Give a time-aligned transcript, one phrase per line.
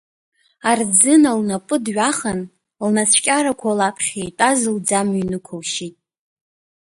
[0.69, 2.39] Арӡына лнапы дҩахан,
[2.85, 5.95] лнацәкьарақәа лаԥхьа итәаз лӡамҩа инықәылшьит.